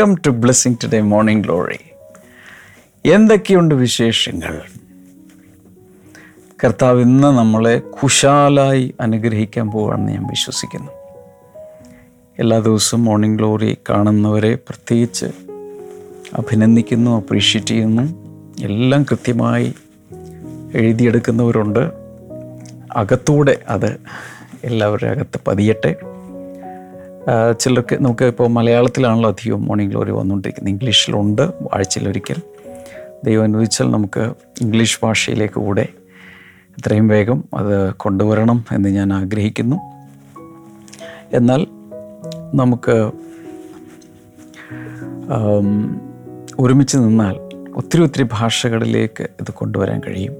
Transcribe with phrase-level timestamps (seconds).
[0.00, 1.78] Welcome to blessing today morning glory
[3.06, 4.62] എന്തൊക്കെയുണ്ട് വിശേഷങ്ങൾ?
[6.64, 10.92] കർത്താവ് ഇന്ന് നമ്മളെ കുശാലായി അനുഗ്രഹിക്കാൻ പോവുകയാണെന്ന് ഞാൻ വിശ്വസിക്കുന്നു.
[12.38, 15.26] എല്ലാ ദിവസവും മോർണിംഗ് ഗ്ലോറി കാണുന്നവരെ പ്രത്യേകിച്ച്
[16.34, 18.02] അഭിനന്ദിക്കുന്നു അപ്രീഷിയേറ്റ് ചെയ്യുന്നു.
[18.60, 19.74] എല്ലാം കൃത്യമായി
[20.74, 21.90] എഴുതിയെടുക്കുന്നവരുണ്ട്.
[22.96, 24.00] അകത്തൂടെ അത്
[24.64, 25.96] എല്ലാവരുടെ അകത്ത് പതിയട്ടെ.
[27.60, 30.72] ചിലർക്ക് നമുക്ക് ഇപ്പോൾ മലയാളത്തിലാണല്ലോ അധികം മോർണിംഗ് ഗ്ലോറി വന്നുകൊണ്ടിരിക്കുന്നത്.
[30.72, 31.42] ഇംഗ്ലീഷിലുണ്ട്
[31.74, 32.36] ആഴ്ചയിലൊരിക്കൽ
[33.24, 34.20] ദൈവം അനുവദിച്ചാൽ നമുക്ക്
[34.60, 35.88] ഇംഗ്ലീഷ് ഭാഷയിലേക്ക് കൂടെ
[36.78, 39.76] എത്രയും വേഗം അത് കൊണ്ടുവരണം എന്ന് ഞാൻ ആഗ്രഹിക്കുന്നു.
[41.32, 41.66] എന്നാൽ
[42.54, 43.10] നമുക്ക്
[46.58, 47.36] ഒരുമിച്ച് നിന്നാൽ
[47.76, 50.32] ഒത്തിരി ഒത്തിരി ഭാഷകളിലേക്ക് ഇത് കൊണ്ടുവരാൻ കഴിയും.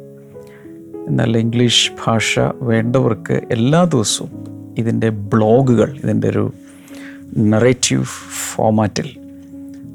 [1.09, 4.31] എന്നാൽ ഇംഗ്ലീഷ് ഭാഷ വേണ്ടവർക്ക് എല്ലാ ദിവസവും
[4.79, 6.53] ഇതിന്റെ ബ്ലോഗുകൾ ഇതിന്റെ ഒരു
[7.39, 8.05] നറേറ്റീവ്
[8.55, 9.17] ഫോമാറ്റിൽ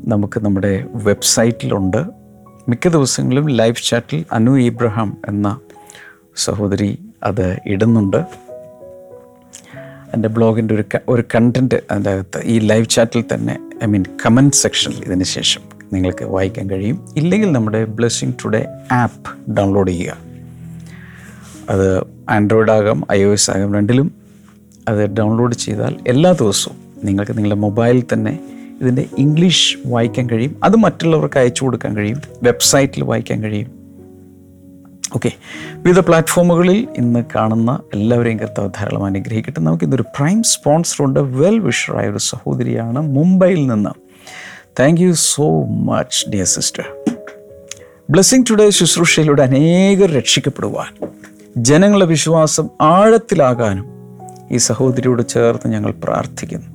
[0.06, 1.98] നമുക്ക് നമ്മുടെ വെബ്സൈറ്റിലുണ്ട്.
[2.70, 5.60] മിക്ക ദിവസങ്ങളിലും ലൈവ് ചാറ്റിൽ അനു ഇബ്രഹാം എന്ന
[6.36, 8.18] സഹോദരി അത് ഇടുന്നുണ്ട്.
[10.14, 15.04] എന്റെ ബ്ലോഗിന്റെ ഒരു ഒരു കണ്ടന്റ് അതിന്റെ അകത്ത് ഈ ലൈവ് ചാറ്റിൽ തന്നെ ഐ മീൻ കമന്റ് സെക്ഷനിൽ
[15.04, 15.62] ഇതിന് ശേഷം
[15.94, 17.06] നിങ്ങൾക്ക് വായിക്കാൻ കഴിയും.
[17.16, 20.18] ഇല്ലെങ്കിൽ നമ്മുടെ ബ്ലെസ്സിങ് ടുഡേ ആപ്പ് ഡൗൺലോഡ് ചെയ്യുക.
[21.70, 24.12] അത് ആൻഡ്രോയിഡ് ആകാം ഐ ഒ എസ് ആകാം രണ്ടിലും
[24.88, 28.40] അത് ഡൗൺലോഡ് ചെയ്താൽ എല്ലാ ദിവസവും നിങ്ങൾക്ക് നിങ്ങളുടെ മൊബൈലിൽ തന്നെ
[28.82, 30.60] ഇതിന്റെ ഇംഗ്ലീഷ് വായിക്കാൻ കഴിയും.
[30.64, 32.22] അത് മറ്റുള്ളവർക്ക് അയച്ചു കൊടുക്കാൻ കഴിയും.
[32.44, 33.86] വെബ്സൈറ്റിൽ വായിക്കാൻ കഴിയും.
[35.16, 35.32] ഓക്കെ
[35.74, 39.62] വിവിധ പ്ലാറ്റ്ഫോമുകളിൽ ഇന്ന് കാണുന്ന എല്ലാവരെയും കർത്താവ് ധാരാളം അനുഗ്രഹിക്കട്ടെ.
[39.62, 43.90] നമുക്ക് ഇന്നൊരു പ്രൈം സ്പോൺസറുണ്ട് വെൽ വിഷറായ ഒരു സഹോദരിയാണ് മുംബൈയിൽ നിന്ന്.
[44.80, 46.84] Thank you so much dear sister
[48.10, 51.08] blessing today ശുശ്രൂഷയിലൂടെ അനേകർ രക്ഷിക്കപ്പെടുവാൻ.
[51.58, 53.86] ജനങ്ങളുടെ വിശ്വാസം ആഴത്തിലാകാനും
[54.52, 56.75] ഈ സഹോദരിയോട് ചേർത്ത് ഞങ്ങൾ പ്രാർത്ഥിക്കുന്നു.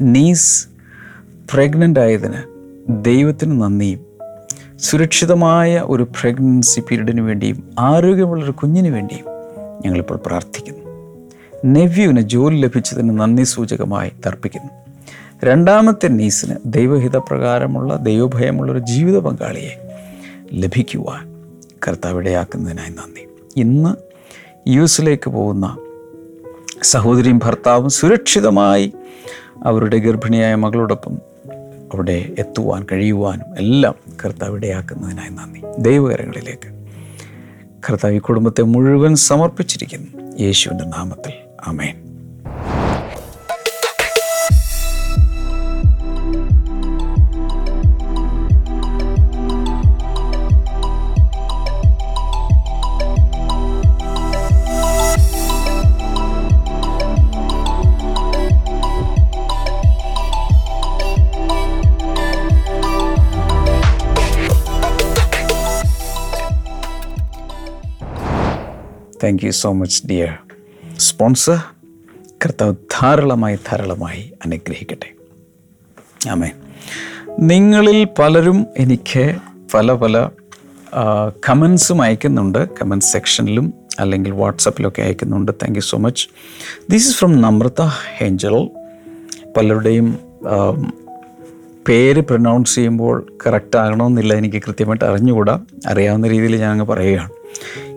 [0.00, 0.68] നീസ്
[1.54, 2.42] പ്രഗ്നന്റ് ആയതിന്
[3.04, 4.00] ദൈവത്തിന് നന്ദിയും.
[4.76, 9.24] സുരക്ഷിതമായ ഒരു പ്രഗ്നൻസി പീരീഡിന് വേണ്ടിയും ആരോഗ്യമുള്ളൊരു കുഞ്ഞിന് വേണ്ടിയും
[9.84, 10.84] ഞങ്ങളിപ്പോൾ പ്രാർത്ഥിക്കുന്നു.
[11.64, 14.72] നെവ്യുവിന് ജോലി ലഭിച്ചതിന് നന്ദി സൂചകമായി തർപ്പിക്കുന്നു.
[15.44, 19.98] രണ്ടാമത്തെ നീസിന് ദൈവഹിതപ്രകാരമുള്ള ദൈവഭയമുള്ളൊരു ജീവിത പങ്കാളിയെ
[20.52, 21.34] ലഭിക്കുവാൻ
[21.88, 23.28] കർത്താവിടയാക്കുന്നതിനായി നന്ദി.
[23.56, 23.94] ഇന്ന്
[24.68, 25.78] യു എസിലേക്ക് പോകുന്ന
[26.82, 28.92] സഹോദരിയും ഭർത്താവും സുരക്ഷിതമായി
[29.64, 31.18] അവരുടെ ഗർഭിണിയായ മകളോടൊപ്പം
[31.92, 35.62] അവിടെ എത്തുവാൻ കഴിയുവാനും എല്ലാം കർത്താവ് ഇടയാക്കുന്നതിനായി നന്ദി.
[35.78, 36.86] ദൈവകരങ്ങളിലേക്ക്
[37.88, 40.36] കർത്താവ് ഈ കുടുംബത്തെ മുഴുവൻ സമർപ്പിച്ചിരിക്കുന്നു.
[40.40, 41.32] യേശുവിന്റെ നാമത്തിൽ.
[41.64, 42.07] അമേൻ
[69.28, 70.28] thank you so much dear
[70.96, 71.58] sponsor
[72.44, 75.08] കർത്താവ് ധാരാളമായി ധാരാളമായി അനുഗ്രഹിക്കട്ടെ.
[76.28, 76.50] ആമേ
[77.40, 79.36] നിങ്ങളിൽ പലരും എനിക്ക്
[79.74, 80.28] പല പല
[81.48, 82.60] കമൻസും അയക്കുന്നുണ്ട്.
[82.78, 85.52] കമൻസ് സെക്ഷനിലും അല്ലെങ്കിൽ വാട്സപ്പിലൊക്കെ അയക്കുന്നുണ്ട്.
[85.62, 86.28] Thank you so much
[86.90, 87.82] this is from Namrata
[88.18, 88.56] ഹേഞ്ചൽ
[89.56, 90.08] പലരുടെയും
[91.88, 93.16] പേര് പ്രൊനൗൺസ് ചെയ്യുമ്പോൾ
[93.46, 94.34] കറക്റ്റ് ആകണമെന്നില്ല.
[94.34, 95.60] എനിക്ക് കൃത്യമായിട്ട് അറിഞ്ഞുകൂടാ.
[95.86, 97.37] അറിയാവുന്ന രീതിയിൽ ഞാൻ അങ്ങ് പറയുകയാണ്.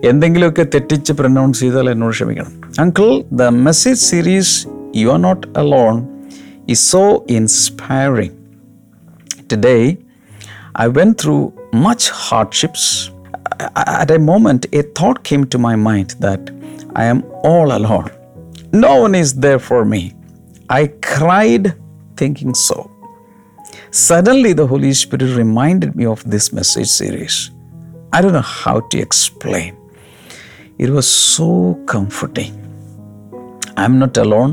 [0.09, 2.53] എന്തെങ്കിലുമൊക്കെ തെറ്റിച്ച് പ്രൊനൗൺസ് ചെയ്താൽ എന്നോട് ക്ഷമിക്കണം
[2.83, 3.09] uncle
[3.41, 4.53] the message series
[5.01, 5.97] you are not alone
[6.67, 8.33] is so inspiring.
[9.47, 9.97] Today,
[10.75, 13.09] I went through much hardships.
[13.75, 16.51] At a moment, a thought came to my mind that
[16.95, 18.11] I am all alone.
[18.73, 20.13] No one is there for me.
[20.69, 21.75] I cried
[22.17, 22.91] thinking so.
[23.91, 27.51] Suddenly, the Holy Spirit reminded me of this message series.
[28.12, 29.76] I don't know how to explain.
[30.78, 31.48] It was so
[31.86, 32.52] comforting.
[33.76, 34.52] I'm not alone.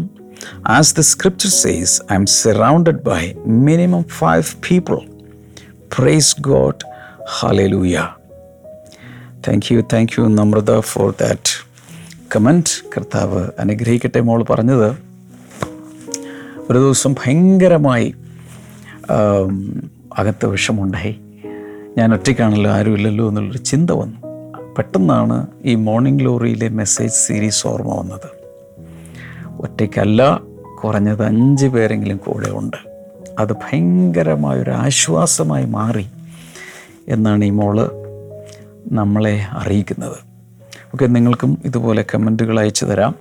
[0.65, 5.01] As the scripture says, I'm surrounded by minimum five people.
[5.89, 6.77] Praise God.
[7.39, 8.07] Hallelujah.
[9.47, 11.51] Thank you thank you Namrata for that
[12.33, 14.89] comment കർത്താവ് അനുഗ്രഹിക്കട്ടെ മോൾ പറഞ്ഞത്
[16.67, 18.09] ഒരു ദിവസം ഭയങ്കരമായി
[20.19, 21.13] അകത്ത് വിഷമുണ്ടായി
[21.99, 24.19] ഞാൻ ഒറ്റയ്ക്കാണല്ലോ ആരുമില്ലല്ലോ എന്നുള്ളൊരു ചിന്ത വന്നു.
[24.77, 28.29] പെട്ടെന്നാണ് ഈ മോർണിംഗ് ഗ്ലോറിയിലെ മെസ്സേജ് സീരീസ് ഓർമ്മ വന്നത്.
[29.61, 30.41] ഒറ്റയ്ക്കല്ല
[30.83, 32.77] കുറഞ്ഞത് അഞ്ച് പേരെങ്കിലും കൂടെ ഉണ്ട്.
[33.39, 36.07] അത് ഭയങ്കരമായൊരു ആശ്വാസമായി മാറി
[37.07, 37.77] എന്നാണ് ഈ മോൾ
[38.91, 40.17] നമ്മളെ അറിയിക്കുന്നത്.
[40.93, 43.15] ഓക്കെ നിങ്ങൾക്കും ഇതുപോലെ കമന്റുകൾ അയച്ചു തരാം.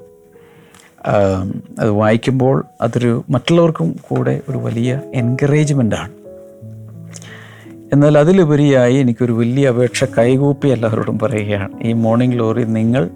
[1.78, 6.17] അത് വായിക്കുമ്പോൾ അതൊരു മറ്റുള്ളവർക്കും കൂടെ ഒരു വലിയ എൻകറേജ്മെന്റാണ്
[7.92, 11.80] എന്നാൽ അതിലുപരിയായി എനിക്കൊരു വലിയ അപേക്ഷ കൈകൂപ്പി എല്ലാവരോടും പറയുകയാണ്.
[11.82, 13.10] ഈ മോർണിംഗ് ഗ്ലോറി നിങ്ങൾ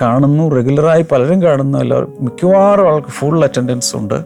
[0.00, 1.78] കാണുന്നു റെഗുലറായി പലരും കാണുന്നു.
[1.78, 4.24] എല്ലാവരും മിക്കവാറും ആൾക്ക് ഫുൾ അറ്റൻഡൻസ് ഉണ്ട്.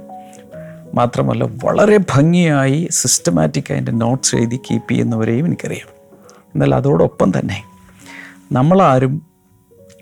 [0.95, 5.89] മാത്രമല്ല വളരെ ഭംഗിയായി സിസ്റ്റമാറ്റിക് അതിന്റെ നോട്ട്സ് എഴുതി കീപ്പ് ചെയ്യുന്നവരെയും എനിക്കറിയാം.
[6.55, 7.63] എന്നാൽ അതോടൊപ്പം തന്നെ
[8.53, 9.23] നമ്മളാരും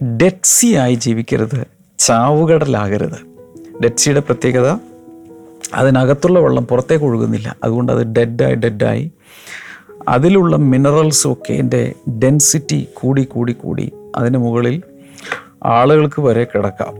[0.02, 1.66] ഡെറ്റ്സിയായി ജീവിക്കരുത്
[1.98, 3.34] ചാവുകടലാകരുത്.
[3.82, 4.78] ഡെറ്റ്സിയുടെ പ്രത്യേകത
[5.74, 7.56] അതിനകത്തുള്ള വെള്ളം പുറത്തേക്ക് ഒഴുകുന്നില്ല.
[7.64, 9.12] അതുകൊണ്ട് അത് ഡെഡായി ഡെഡായി
[10.08, 14.82] അതിലുള്ള മിനറൽസും ഒക്കെ എന്റെ ഡെൻസിറ്റി കൂടി കൂടി കൂടി അതിന് മുകളിൽ
[15.64, 16.94] ആളുകൾക്ക് വരെ കിടക്കാം.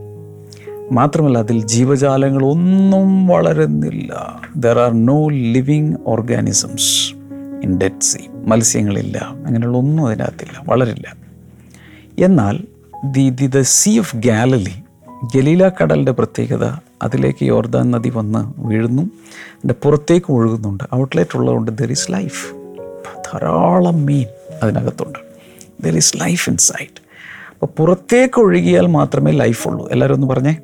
[0.91, 4.39] മാത്രമല്ല അതിൽ ജീവജാലങ്ങളൊന്നും വളരുന്നില്ല.
[4.55, 7.13] There are no living organisms
[7.63, 9.17] in dead sea മത്സ്യങ്ങളില്ല.
[9.17, 10.63] അങ്ങനെയുള്ള ഒന്നും അതിനകത്തില്ല.
[10.67, 11.15] വളരില്ല.
[12.19, 12.59] എന്നാൽ
[13.05, 14.84] the the the sea of Galilee
[15.23, 16.71] Galilee കടലിന്റെ പ്രത്യേകത
[17.01, 19.01] അതിലേക്ക് യോർദാൻ നദി വന്ന് വീഴുന്നു.
[19.01, 20.83] അതിന്റെ പുറത്തേക്ക് ഒഴുകുന്നുണ്ട്.
[20.95, 22.55] ഔട്ട്ലെറ്റ് ഉള്ളതുകൊണ്ട് ദർ ഈസ് ലൈഫ്
[23.17, 24.25] ധാരാളം മീൻ
[24.63, 25.19] അതിനകത്തുണ്ട്.
[25.83, 27.01] There is life in site
[27.51, 29.89] അപ്പോൾ പുറത്തേക്ക് ഒഴുകിയാൽ മാത്രമേ ലൈഫ് ഉള്ളൂ.
[29.89, 30.57] എല്ലാവരും ഒന്ന് പറഞ്ഞേ.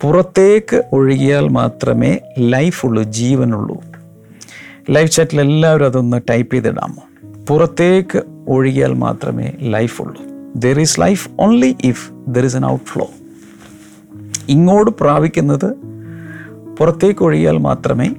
[0.00, 3.82] പുറത്തേക്ക് ഒഴുകിയാൽ മാത്രമേ ലൈഫ് ഉള്ളൂ ജീവനുള്ളൂ.
[4.90, 7.02] ലൈഫ് ചാറ്റിൽ എല്ലാവരും അതൊന്ന് ടൈപ്പ് ചെയ്തിടാമോ?
[7.48, 10.37] പുറത്തേക്ക് ഒഴുകിയാൽ മാത്രമേ ലൈഫ് ഉള്ളൂ.
[10.56, 13.06] There is life only if there is an outflow
[14.48, 15.74] ഇങ്ങോട്ട് പ്രാപിക്കുന്നത്
[16.76, 18.10] പുറത്തേക്ക് ഒഴിയാൽ മാത്രമേ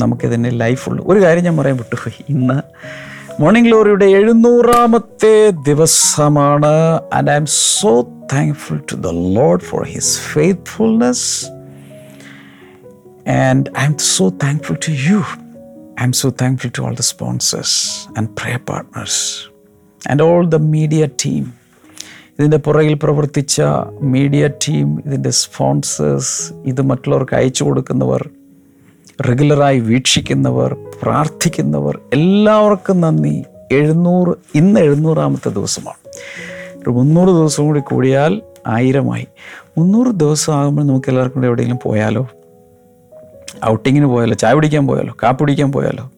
[0.00, 2.24] നമുക്കിതിന് ലൈഫുള്ളൂ ഒരു കാര്യം ഞാൻ പറയാൻ വിട്ടുപോയി.
[2.28, 2.60] ഇന്ന്
[3.40, 7.00] മോർണിംഗ് ഗ്ലോറിയുടെ എഴുന്നൂറാമത്തെ ദിവസമാണ്.
[7.12, 8.02] And I'm so
[8.32, 11.46] thankful to the Lord for his faithfulness
[13.28, 15.22] and I'm so thankful to you
[16.02, 19.48] I'm so thankful to all the sponsors and pray partners
[20.10, 21.57] and all the media team
[22.38, 23.62] ഇതിന്റെ പുറകിൽ പ്രവർത്തിച്ച
[24.02, 28.28] media team ഇതിന്റെ sponsors ഇത് മറ്റുള്ളവർക്ക് അയച്ചു കൊടുക്കുന്നവർ
[29.28, 33.44] റെഗുലറായി വീക്ഷിക്കുന്നവർ പ്രാർത്ഥിക്കുന്നവർ എല്ലാവർക്കും നന്ദി.
[33.72, 36.10] എഴുന്നൂറ് ഇന്ന് എഴുന്നൂറാമത്തെ ദിവസമാണ്.
[36.78, 39.26] ഒരു മുന്നൂറ് ദിവസം കൂടി കൂടിയാൽ ആയിരമായി.
[39.78, 42.28] മുന്നൂറ് ദിവസം ആകുമ്പോൾ നമുക്ക് എല്ലാവർക്കും കൂടെ എവിടെയെങ്കിലും പോയാലോ?
[43.66, 44.34] ഔട്ടിങ്ങിന് പോയാലോ?
[44.34, 45.14] ചായ പിടിക്കാൻ പോയാലോ?
[45.22, 46.10] കാപ്പി പിടിക്കാൻ പോയാലോ?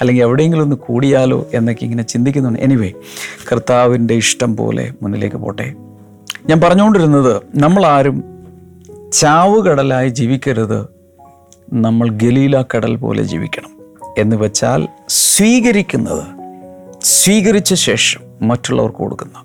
[0.00, 2.58] അല്ലെങ്കിൽ എവിടെയെങ്കിലും ഒന്ന് കൂടിയാലോ എന്നൊക്കെ ഇങ്ങനെ ചിന്തിക്കുന്നുണ്ട്.
[2.58, 2.92] എനിവേ
[3.52, 5.74] കർത്താവിന്റെ ഇഷ്ടം പോലെ മുന്നിലേക്ക് പോട്ടെ.
[6.46, 8.24] ഞാൻ പറഞ്ഞുകൊണ്ടിരുന്നത് നമ്മളാരും
[9.12, 10.86] ചാവുകടലായി ജീവിക്കരുത്.
[11.72, 13.70] നമ്മൾ ഗലീല കടൽ പോലെ ജീവിക്കണം.
[14.18, 16.24] എന്ന് വെച്ചാൽ സ്വീകരിക്കുന്നത്
[17.02, 19.44] സ്വീകരിച്ച ശേഷം മറ്റുള്ളവർക്ക് കൊടുക്കുന്ന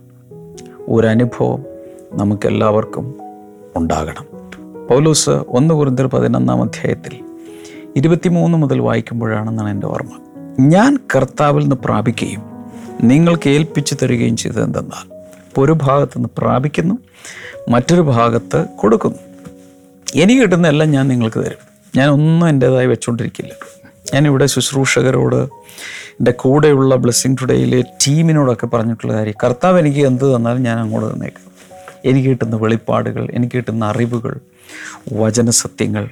[0.88, 1.66] ഒരനുഭവം
[2.14, 3.16] നമുക്കെല്ലാവർക്കും
[3.76, 4.26] ഉണ്ടാകണം.
[4.88, 7.20] പൗലൂസ് ഒന്ന് കുറിന്തർ പതിനൊന്നാം അധ്യായത്തിൽ
[7.96, 10.25] ഇരുപത്തിമൂന്ന് മുതൽ വായിക്കുമ്പോഴാണെന്നാണ് എന്റെ ഓർമ്മ.
[10.60, 12.44] ഞാൻ കർത്താവിൽ നിന്ന് പ്രാപിക്കുകയും
[13.02, 15.16] നിങ്ങൾക്ക് ഏൽപ്പിച്ചു തരികയും ചെയ്തത് എന്തെന്നാൽ
[15.58, 16.96] ഒരു ഭാഗത്ത് നിന്ന് പ്രാപിക്കുന്നു
[17.70, 19.20] മറ്റൊരു ഭാഗത്ത് കൊടുക്കുന്നു.
[20.16, 21.90] എനിക്ക് കിട്ടുന്ന എല്ലാം ഞാൻ നിങ്ങൾക്ക് തരും.
[21.96, 23.52] ഞാൻ ഒന്നും എന്റേതായി വെച്ചുകൊണ്ടിരിക്കില്ല.
[24.14, 31.14] ഞാനിവിടെ ശുശ്രൂഷകരോട് എന്റെ കൂടെയുള്ള ബ്ലെസ്സിങ് ടുഡേയിലെ ടീമിനോടൊക്കെ പറഞ്ഞിട്ടുള്ള കാര്യം കർത്താവ് എനിക്ക് എന്ത് തന്നാലും ഞാൻ അങ്ങോട്ട്
[31.14, 31.52] തന്നേക്കാം.
[32.06, 34.40] എനിക്ക് കിട്ടുന്ന വെളിപ്പാടുകൾ എനിക്ക് കിട്ടുന്ന അറിവുകൾ
[35.14, 36.10] വചനസത്യങ്ങൾ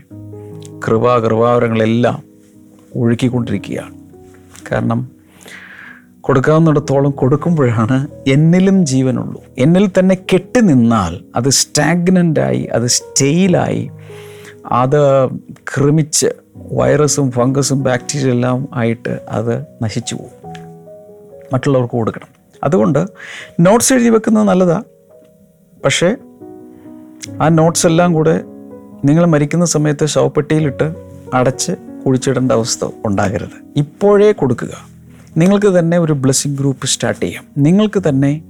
[0.87, 2.23] കൃപാകൃപാവരങ്ങളെല്ലാം
[2.95, 4.02] ഒഴുക്കിക്കൊണ്ടിരിക്കുകയാണ്.
[4.71, 5.11] കാരണം
[6.21, 9.43] കൊടുക്കാവുന്നിടത്തോളം കൊടുക്കുമ്പോഴാണ് എന്നിലും ജീവനുള്ളൂ.
[9.57, 13.91] എന്നിൽ തന്നെ കെട്ടി നിന്നാൽ അത് സ്റ്റാഗ്നന്റായി അത് സ്റ്റെയിലായി
[14.71, 20.53] അത് ക്രമിച്ച് വൈറസും ഫംഗസും ബാക്ടീരിയ എല്ലാം ആയിട്ട് അത് നശിച്ചു പോകും.
[21.53, 22.27] മറ്റുള്ളവർക്ക് കൊടുക്കണം.
[22.63, 23.05] അതുകൊണ്ട്
[23.59, 24.83] നോട്ട്സ് എഴുതി വെക്കുന്നത് നല്ലതാണ്
[25.83, 26.15] പക്ഷേ
[27.41, 28.41] ആ നോട്ട്സ് എല്ലാം കൂടെ
[29.05, 30.95] നിങ്ങൾ മരിക്കുന്ന സമയത്ത് ശവപ്പെട്ടിയിലിട്ട്
[31.33, 31.71] അടച്ച്
[32.05, 33.55] കുഴിച്ചിടേണ്ട അവസ്ഥ ഉണ്ടാകരുത്.
[33.77, 34.87] ഇപ്പോഴേ കൊടുക്കുക.
[35.37, 37.45] നിങ്ങൾക്ക് തന്നെ ഒരു ബ്ലെസ്സിങ് ഗ്രൂപ്പ് സ്റ്റാർട്ട് ചെയ്യാം.
[37.57, 38.41] നിങ്ങൾക്ക് തന്നെ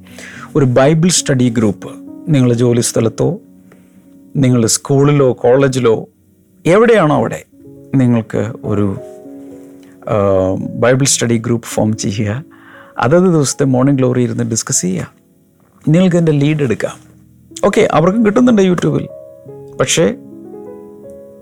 [0.55, 1.91] ഒരു ബൈബിൾ സ്റ്റഡി ഗ്രൂപ്പ്
[2.29, 3.39] നിങ്ങളുടെ ജോലി സ്ഥലത്തോ
[4.35, 6.09] നിങ്ങളുടെ സ്കൂളിലോ കോളേജിലോ
[6.65, 7.43] എവിടെയാണോ അവിടെ
[7.95, 8.97] നിങ്ങൾക്ക് ഒരു
[10.79, 12.43] ബൈബിൾ സ്റ്റഡി ഗ്രൂപ്പ് ഫോം ചെയ്യുക.
[12.97, 15.13] അതത് ദിവസത്തെ മോർണിംഗ് ഗ്ലോറി ഇരുന്ന് ഡിസ്കസ് ചെയ്യുക.
[15.87, 16.97] നിങ്ങൾക്ക് എന്റെ ലീഡ് എടുക്കാം.
[17.65, 19.07] ഓക്കെ അവർക്കും കിട്ടുന്നുണ്ട് യൂട്യൂബിൽ.
[19.79, 20.15] പക്ഷേ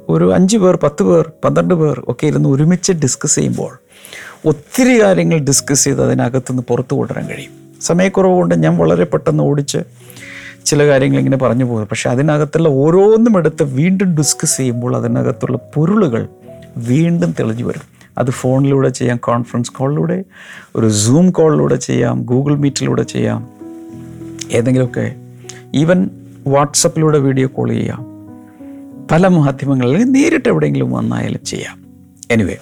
[0.10, 3.77] ഒരു അഞ്ച് പേർ പത്ത് പേർ പന്ത്രണ്ട് പേർ ഒക്കെ ഇരുന്ന് ഒരുമിച്ച് ഡിസ്കസ് ചെയ്യുമ്പോൾ
[4.46, 7.51] ഒത്തിരി കാര്യങ്ങൾ ഡിസ്കസ് ചെയ്ത് അതിനകത്തുനിന്ന് പുറത്തു കൊണ്ടുവരാൻ കഴിയും.
[7.81, 9.77] സമയക്കുറവ് കൊണ്ട് ഞാൻ വളരെ പെട്ടെന്ന് ഓടിച്ച്
[10.65, 16.27] ചില കാര്യങ്ങൾ ഇങ്ങനെ പറഞ്ഞു പോകും പക്ഷെ അതിനകത്തുള്ള ഓരോന്നും എടുത്ത് വീണ്ടും ഡിസ്കസ് ചെയ്യുമ്പോൾ അതിനകത്തുള്ള പൊരുളുകൾ
[16.77, 18.01] വീണ്ടും തെളിഞ്ഞു വരും.
[18.17, 20.24] അത് ഫോണിലൂടെ ചെയ്യാം കോൺഫറൻസ് കോളിലൂടെ
[20.75, 23.50] ഒരു സൂം കോളിലൂടെ ചെയ്യാം ഗൂഗിൾ മീറ്റിലൂടെ ചെയ്യാം
[24.51, 25.15] ഏതെങ്കിലുമൊക്കെ.
[25.75, 26.10] ഈവൻ
[26.48, 28.11] വാട്സപ്പിലൂടെ വീഡിയോ കോൾ ചെയ്യാം.
[29.12, 31.86] പല മാധ്യമങ്ങളിൽ നേരിട്ട് എവിടെയെങ്കിലും വന്നായാലും ചെയ്യാം.
[32.32, 32.58] Anyway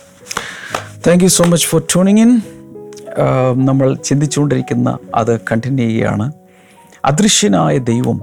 [1.08, 2.42] thank you so much for tuning in
[3.66, 6.32] നമ്മൾ ചിന്തിച്ചുകൊണ്ടിരിക്കുന്ന അത് കണ്ടിന്യൂ ചെയ്യുകയാണ്.
[7.06, 8.22] അദൃശ്യനായ ദൈവം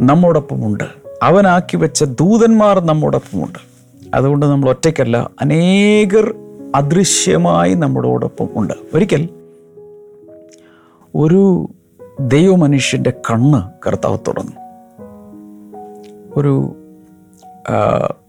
[0.00, 0.84] നമ്മോടൊപ്പമുണ്ട്.
[1.22, 3.58] അവനാക്കി വെച്ച ദൂതന്മാർ നമ്മോടൊപ്പമുണ്ട്.
[4.14, 6.34] അതുകൊണ്ട് നമ്മൾ ഒറ്റയ്ക്കല്ല അനേകർ
[6.74, 8.74] അദൃശ്യമായി നമ്മളോടൊപ്പം ഉണ്ട്.
[8.94, 9.28] ഒരിക്കൽ
[11.14, 11.70] ഒരു
[12.20, 14.52] ദൈവമനുഷ്യന്റെ കണ്ണ് കർത്താവ് തുറന്നു.
[16.36, 16.82] ഒരു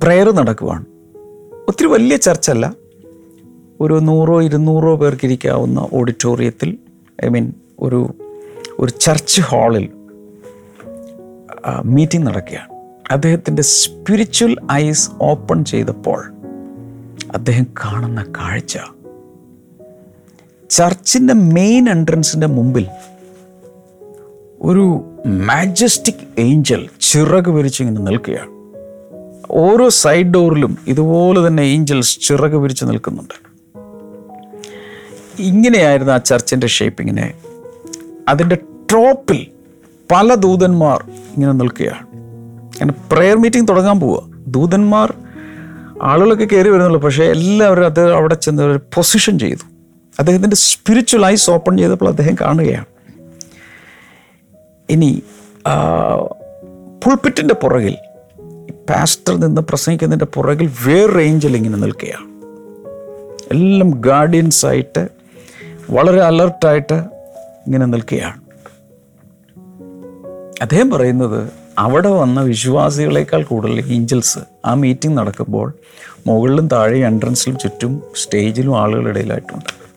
[0.02, 0.86] പ്രയർ നടക്കുവാണ്.
[1.68, 2.74] ഒത്തിരി വലിയ ചർച്ചല്ല.
[3.82, 6.78] ഒരു നൂറോ ഇരുന്നൂറോ പേർക്കിരിക്കാവുന്ന ഓഡിറ്റോറിയത്തിൽ
[7.26, 8.14] ഐ മീൻ ഒരു
[8.80, 9.90] ഒരു ചർച്ച് ഹാളിൽ
[11.86, 12.68] മീറ്റിംഗ് നടക്കുകയാണ്.
[13.12, 16.34] അദ്ദേഹത്തിന്റെ സ്പിരിച്വൽ ഐസ് ഓപ്പൺ ചെയ്തപ്പോൾ
[17.34, 18.78] അദ്ദേഹം കാണുന്ന കാഴ്ച.
[20.70, 22.88] ചർച്ചിന്റെ മെയിൻ എൻട്രൻസിന്റെ മുമ്പിൽ
[24.62, 28.57] ഒരു മാജസ്റ്റിക് ഏഞ്ചൽ ചിറക് വിരിച്ചിങ്ങനെ നിൽക്കുകയാണ്.
[29.52, 33.34] ഓരോ സൈഡ് ഡോറിലും ഇതുപോലെ തന്നെ ഏഞ്ചൽസ് ചിറക് വിരിച്ച് നിൽക്കുന്നുണ്ട്.
[35.40, 37.34] ഇങ്ങനെയായിരുന്നു ആ ചർച്ചിന്റെ ഷേപ്പിങ്ങിനെ
[38.30, 38.58] അതിന്റെ
[38.92, 39.48] ടോപ്പിൽ
[40.12, 42.08] പല ദൂതന്മാർ ഇങ്ങനെ നിൽക്കുകയാണ്.
[42.68, 45.14] അങ്ങനെ പ്രെയർ മീറ്റിംഗ് തുടങ്ങാൻ പോവുക ദൂതന്മാർ
[46.02, 47.02] ആളുകളൊക്കെ കയറി വരുന്നുള്ളൂ.
[47.02, 49.66] പക്ഷേ എല്ലാവരും അത് അവിടെ ചെന്ന് ഒരു പൊസിഷൻ ചെയ്തു.
[50.20, 52.86] അദ്ദേഹത്തിന്റെ സ്പിരിച്വൽ ഐസ് ഓപ്പൺ ചെയ്തപ്പോൾ അദ്ദേഹം കാണുകയാണ്.
[54.90, 55.24] ഇനി
[57.06, 57.96] പുൾപിറ്റിന്റെ പുറകിൽ
[58.90, 62.28] പാസ്റ്റർ നിന്ന് പ്രസംഗിക്കുന്നതിന്റെ പുറകിൽ വേറെ ഏഞ്ചൽ ഇങ്ങനെ നിൽക്കുകയാണ്.
[63.52, 65.08] എല്ലാം ഗാർഡിയൻസ് ആയിട്ട്
[65.90, 66.94] വളരെ അലർട്ടായിട്ട്
[67.66, 68.42] ഇങ്ങനെ നിൽക്കുകയാണ്.
[70.62, 75.74] അദ്ദേഹം പറയുന്നത് അവിടെ വന്ന വിശ്വാസികളെക്കാൾ കൂടുതൽ ഏഞ്ചൽസ് ആ മീറ്റിംഗ് നടക്കുമ്പോൾ
[76.28, 79.88] മുകളിലും താഴെ എൻട്രൻസിലും ചുറ്റും സ്റ്റേജിലും ആളുകളുടെ ഇടയിലായിട്ടുണ്ട്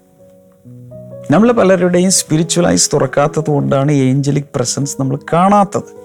[1.33, 6.00] നമ്മൾ പലരുടെയും സ്പിരിച്വലൈസ് തുറക്കാത്തത് കൊണ്ടാണ് ഏഞ്ചലിക് പ്രസൻസ് നമ്മൾ കാണാത്തത്.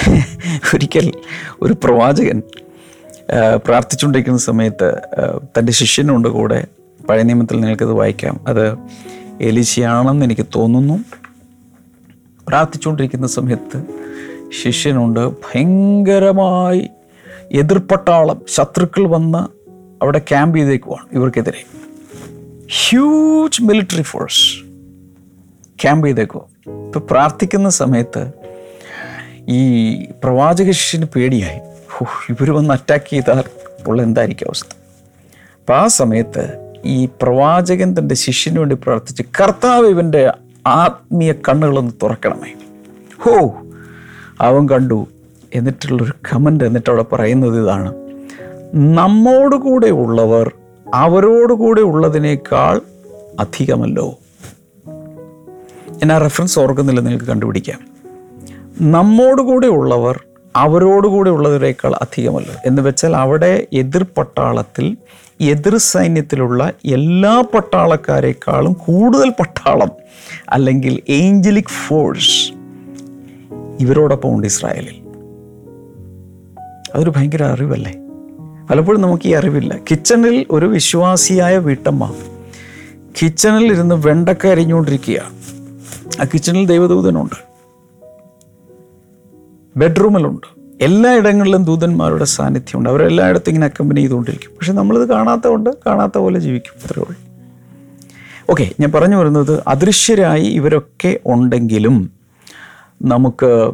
[0.74, 1.12] ഒരിക്കൽ
[1.62, 2.42] ഒരു പ്രവാചകൻ
[3.56, 5.00] പ്രാർത്ഥിച്ചുകൊണ്ടിരിക്കുന്ന സമയത്ത്
[5.58, 6.66] തന്റെ ശിഷ്യനുണ്ട് കൂടെ
[7.10, 8.40] പഴയ നിയമത്തിൽ നിങ്ങൾക്കത് വായിക്കാം.
[8.46, 8.74] അത്
[9.40, 10.98] എലിശയാണെന്ന് എനിക്ക് തോന്നുന്നു.
[12.48, 13.82] പ്രാർത്ഥിച്ചുകൊണ്ടിരിക്കുന്ന സമയത്ത്
[14.62, 16.88] ശിഷ്യനുണ്ട് ഭയങ്കരമായി
[17.52, 19.38] എതിർപ്പട്ടാളം ശത്രുക്കൾ വന്ന്
[20.02, 21.64] അവിടെ ക്യാമ്പ് ചെയ്തേക്കുവാണ് ഇവർക്കെതിരെ.
[22.72, 24.64] ഹ്യൂജ് മിലിറ്ററി ഫോഴ്സ്
[25.82, 26.50] ക്യാമ്പ് ചെയ്തേക്കുവാണ്
[26.86, 28.39] ഇപ്പം പ്രാർത്ഥിക്കുന്ന സമയത്ത്
[29.48, 29.94] ഈ
[30.24, 31.60] പ്രവാചക ശിഷ്യന് പേടിയായി.
[32.30, 33.44] ഇവർ വന്ന് അറ്റാക്ക് ചെയ്താൽ
[33.86, 34.76] ഉള്ള എന്തായിരിക്കും അവസ്ഥ?
[35.60, 40.32] അപ്പം ആ സമയത്ത് ഈ പ്രവാചകൻ തന്റെ ശിഷ്യന് വേണ്ടി പ്രാർത്ഥിച്ച് കർത്താവ് ഇവന്റെ
[40.66, 42.54] ആത്മീയ കണ്ണുകളൊന്ന് തുറക്കണമേ.
[43.20, 43.62] ഹോ
[44.40, 45.06] അവൻ കണ്ടു.
[45.54, 47.94] എന്നിട്ടുള്ളൊരു കമന്റ് എന്നിട്ട് അവിടെ പറയുന്നത് ഇതാണ്.
[48.74, 50.52] നമ്മോട് കൂടെ ഉള്ളവർ
[50.94, 52.80] അവരോട് കൂടെ ഉള്ളതിനേക്കാൾ
[53.40, 54.18] അധികമല്ലോ.
[55.90, 57.99] ഞാൻ ആ റെഫറൻസ് ഓർക്കുന്നില്ല നിങ്ങൾക്ക് കണ്ടുപിടിക്കാം.
[58.80, 60.24] നമ്മോട് കൂടെ ഉള്ളവർ
[60.56, 62.54] അവരോടുകൂടെ ഉള്ളവരേക്കാൾ അധികമല്ലോ.
[62.66, 64.96] എന്ന് വെച്ചാൽ അവിടെ എതിർ പട്ടാളത്തിൽ
[65.40, 69.90] എതിർ സൈന്യത്തിലുള്ള എല്ലാ പട്ടാളക്കാരെക്കാളും കൂടുതൽ പട്ടാളം
[70.48, 72.52] അല്ലെങ്കിൽ ഏഞ്ചലിക് ഫോഴ്സ്
[73.80, 75.00] ഇവരോടൊപ്പം ഉണ്ട് ഇസ്രായേലിൽ.
[76.94, 77.92] അതൊരു ഭയങ്കര അറിവല്ലേ?
[78.70, 79.78] പലപ്പോഴും നമുക്ക് ഈ അറിവില്ല.
[79.90, 82.14] കിച്ചണിൽ ഒരു വിശ്വാസിയായ വീട്ടമ്മ
[83.22, 85.20] കിച്ചണിൽ ഇരുന്ന് വെണ്ടക്ക അരിഞ്ഞുകൊണ്ടിരിക്കുക
[86.20, 87.49] ആ കിച്ചണിൽ ദൈവദൂതനുണ്ട്.
[89.76, 90.60] ബെഡ്റൂമിലുണ്ട്.
[90.84, 92.88] എല്ലായിടങ്ങളിലും ദൂതന്മാരുടെ സാന്നിധ്യമുണ്ട്.
[92.88, 94.50] അവരെല്ലായിടത്തും ഇങ്ങനെ അക്കമ്പനി ചെയ്തുകൊണ്ടിരിക്കും.
[94.50, 96.72] പക്ഷെ നമ്മളിത് കാണാത്തതുകൊണ്ട് കാണാത്ത പോലെ ജീവിക്കും.
[96.84, 97.20] അത്രേ ഉള്ളൂ.
[98.50, 102.10] ഓക്കെ ഞാൻ പറഞ്ഞു വരുന്നത് അദൃശ്യരായി ഇവരൊക്കെ ഉണ്ടെങ്കിലും
[103.02, 103.70] നമുക്ക്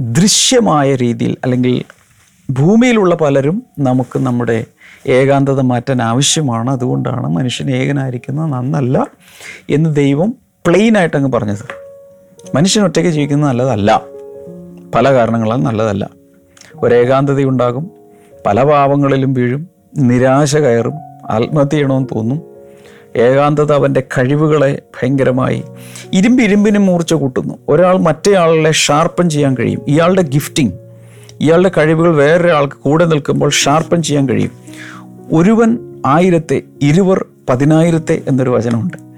[0.00, 1.84] ദൃശ്യമായ രീതിയിൽ അല്ലെങ്കിൽ
[2.52, 4.64] ഭൂമിയിലുള്ള പലരും നമുക്ക് നമ്മുടെ
[5.06, 6.70] ഏകാന്തത മാറ്റാൻ ആവശ്യമാണ്.
[6.70, 9.06] അതുകൊണ്ടാണ് മനുഷ്യൻ ഏകനായിരിക്കുന്നത് നന്നല്ല
[9.70, 10.34] എന്ന് ദൈവം
[10.66, 11.79] പ്ലെയിനായിട്ടങ്ങ് പറഞ്ഞത്.
[12.54, 14.02] മനുഷ്യൻ ഒറ്റയ്ക്ക് ജീവിക്കുന്നത് നല്ലതല്ല.
[14.94, 16.10] പല കാരണങ്ങളാൽ നല്ലതല്ല.
[16.76, 17.90] ഒരേകാന്തതയുണ്ടാകും
[18.46, 19.68] പല പാവങ്ങളിലും വീഴും.
[19.96, 20.92] നിരാശ കയറും.
[21.30, 22.42] ആത്മഹത്യ ചെയ്യണമെന്ന് തോന്നും.
[23.16, 25.62] ഏകാന്തത അവന്റെ കഴിവുകളെ ഭയങ്കരമായി
[26.12, 27.54] ഇരുമ്പിരുമ്പിനും മൂർച്ച കൂട്ടുന്നു.
[27.68, 29.80] ഒരാൾ മറ്റേയാളെ ഷാർപ്പൻ ചെയ്യാൻ കഴിയും.
[29.88, 30.72] ഇയാളുടെ ഗിഫ്റ്റിംഗ്
[31.40, 34.50] ഇയാളുടെ കഴിവുകൾ വേറൊരാൾക്ക് കൂടെ നിൽക്കുമ്പോൾ ഷാർപ്പൻ ചെയ്യാൻ കഴിയും.
[35.32, 39.09] ഒരുവൻ ആയിരത്തെ ഇരുവർ പതിനായിരത്തെ എന്നൊരു വചനമുണ്ട്.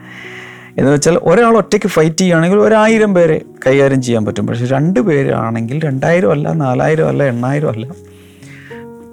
[0.79, 4.47] എന്ന് വെച്ചാൽ ഒരാൾ ഒറ്റയ്ക്ക് ഫൈറ്റ് ചെയ്യുകയാണെങ്കിൽ ഒരായിരം പേരെ കൈകാര്യം ചെയ്യാൻ പറ്റും.
[4.47, 7.89] പക്ഷെ രണ്ട് പേരാണെങ്കിൽ രണ്ടായിരം അല്ല നാലായിരം അല്ല എണ്ണായിരം അല്ല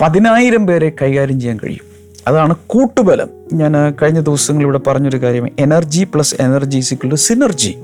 [0.02, 1.86] പതിനായിരം പേരെ കൈകാര്യം ചെയ്യാൻ കഴിയും.
[2.28, 3.30] അതാണ് കൂട്ടുബലം.
[3.54, 7.78] ഞാൻ കഴിഞ്ഞ ദിവസങ്ങൾ ഇവിടെ പറഞ്ഞൊരു കാര്യം എനർജി പ്ലസ് എനർജി സിക്കുള്ള സിനർജി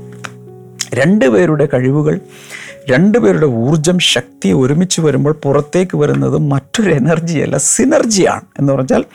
[0.93, 2.19] രണ്ട് പേരുടെ കഴിവുകൾ
[2.89, 9.05] രണ്ട് പേരുടെ ഊർജം ശക്തി ഒരുമിച്ച് വരുമ്പോൾ പുറത്തേക്ക് വരുന്നത് മറ്റൊരു എനർജിയല്ല സിനർജിയാണ് എന്ന് പറഞ്ഞാൽ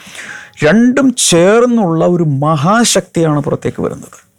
[0.65, 4.30] രണ്ടും ചേർന്നുള്ള ഒരു മഹാശക്തിയാണ് പുറത്തേക്ക് വരുന്നത്.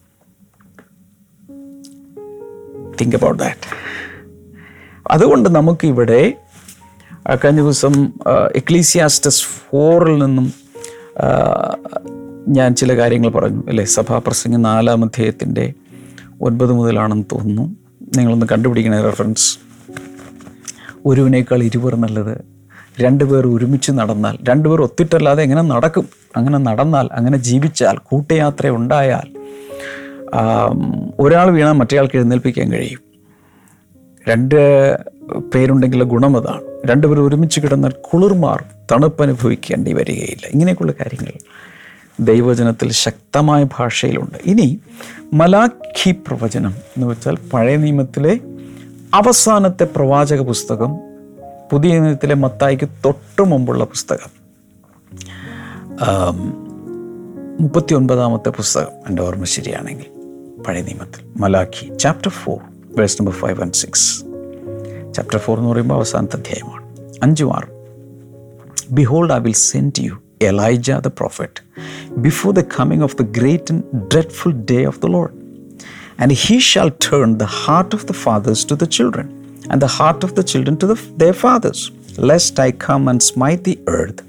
[3.02, 3.68] തിങ്ക് അബൌട്ട് ദാറ്റ്
[5.12, 6.34] അതുകൊണ്ട് നമുക്കിവിടെ
[7.46, 8.14] കഴിഞ്ഞ ദിവസം
[8.56, 10.54] എക്ലീസിയാസ്റ്റസ് ഫോറിൽ നിന്നും
[12.48, 13.64] ഞാൻ ചില കാര്യങ്ങൾ പറഞ്ഞു.
[13.68, 13.86] അല്ലേ?
[13.86, 15.74] സഭാപ്രസംഗം നാലാം അധ്യായത്തിന്റെ
[16.42, 17.76] ഒൻപത് മുതലാണെന്ന് തോന്നുന്നു.
[18.18, 19.60] നിങ്ങളൊന്ന് കണ്ടുപിടിക്കണ റെഫറൻസ്
[21.06, 22.38] ഒരുവിനേക്കാൾ ഇരുവർ നല്ലത്.
[23.02, 26.10] രണ്ടുപേർ ഒരുമിച്ച് നടന്നാൽ രണ്ടുപേർ ഒത്തിട്ടല്ലാതെ എങ്ങനെ നടക്കും?
[26.38, 29.41] അങ്ങനെ നടന്നാൽ അങ്ങനെ ജീവിച്ചാൽ കൂട്ടയാത്ര ഉണ്ടായാൽ
[31.20, 33.00] ഒരാൾ വീണാൽ മറ്റേയാൾക്ക് എഴുന്നേൽപ്പിക്കാൻ കഴിയും.
[34.28, 34.98] രണ്ട്
[35.40, 36.62] പേരുണ്ടെങ്കിലുള്ള ഗുണം അതാണ്.
[36.86, 40.48] രണ്ടുപേരും ഒരുമിച്ച് കിടന്നാൽ കുളിർമാർ തണുപ്പ് അനുഭവിക്കേണ്ടി വരികയില്ല.
[40.48, 41.32] ഇങ്ങനെയൊക്കെയുള്ള കാര്യങ്ങൾ
[42.20, 44.38] ദൈവചനത്തിൽ ശക്തമായ ഭാഷയിലുണ്ട്.
[44.46, 44.80] ഇനി
[45.34, 48.40] മലാഖി പ്രവചനം എന്ന് വെച്ചാൽ പഴയ നിയമത്തിലെ
[49.14, 50.98] അവസാനത്തെ പ്രവാചക പുസ്തകം
[51.72, 54.32] പുതിയ നിയമത്തിലെ മത്തായിക്ക് തൊട്ടു മുമ്പുള്ള പുസ്തകം.
[57.60, 60.21] മുപ്പത്തി ഒൻപതാമത്തെ പുസ്തകം എന്റെ ഓർമ്മ ശരിയാണെങ്കിൽ.
[60.66, 62.58] പഴയ നിയമത്തിൽ Malachi chapter four
[63.00, 64.08] verse number five and six
[65.18, 66.84] chapter four എന്ന് പറയുമ്പോൾ അവസാനത്തെ അധ്യായമാണ്
[67.28, 67.72] അഞ്ചും ആറും
[68.94, 71.62] Behold, I will send you Elijah the prophet
[72.22, 75.34] before the coming of the great and dreadful day of the Lord.
[76.20, 79.28] And he shall turn the heart of the fathers to the children,
[79.70, 81.80] and the heart of the children to the, their fathers,
[82.22, 84.20] lest I come and smite the earth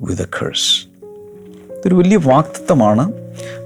[0.00, 0.68] with a curse.
[1.76, 3.04] ഇതൊരു വലിയ വാക്തത്വമാണ്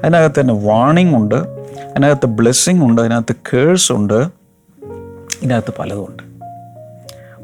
[0.02, 1.38] അതിനകത്ത് തന്നെ warning ഉണ്ട്
[1.80, 4.14] അതിനകത്ത് blessing ഉണ്ട് അതിനകത്ത് curse ഉണ്ട്
[5.42, 6.22] ഇതിനകത്ത് പലതുമുണ്ട്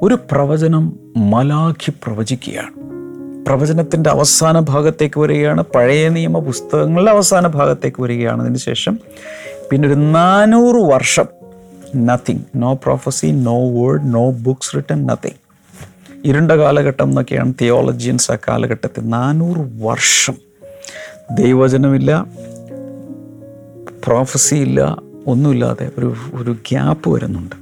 [0.03, 2.93] ഒരു പ്രവചനം മലാഖി പ്രവചിക്കുകയാണ്.
[3.47, 8.43] പ്രവചനത്തിന്റെ അവസാന ഭാഗത്തേക്ക് വരികയാണ് പഴയ നിയമ പുസ്തകങ്ങളുടെ അവസാന ഭാഗത്തേക്ക് വരികയാണ്.
[8.43, 8.99] അതിന് ശേഷം
[9.71, 11.25] പിന്നെ ഒരു നാനൂറ് വർഷം
[11.97, 15.43] nothing no prophecy no word no books written nothing
[16.25, 20.35] ഇരുണ്ട കാലഘട്ടം എന്നൊക്കെയാണ് തിയോളജിയൻസ് ആ കാലഘട്ടത്തിൽ നാനൂറ് വർഷം
[21.35, 22.27] ദൈവവചനമില്ല
[24.07, 27.57] പ്രോഫസി ഇല്ല ഒന്നുമില്ലാതെ ഒരു ഒരു ഗ്യാപ്പ് വരുന്നുണ്ട്.